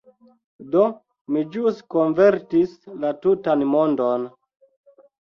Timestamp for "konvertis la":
1.97-3.15